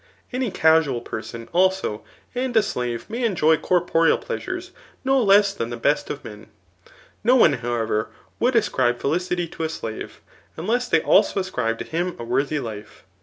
[0.33, 2.03] Any casual persoxl, also,
[2.33, 4.71] and a slave nuiy ^oy corporeal pleasures
[5.05, 6.47] no less than the best of man
[7.23, 8.07] No one, however,
[8.39, 10.19] would ascribe felicity to a slave,
[10.57, 13.03] untes they also ascribe to him a worthy life.